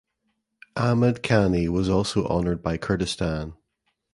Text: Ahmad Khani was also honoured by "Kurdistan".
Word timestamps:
Ahmad 0.75 1.21
Khani 1.21 1.69
was 1.69 1.87
also 1.87 2.25
honoured 2.25 2.63
by 2.63 2.75
"Kurdistan". 2.75 3.53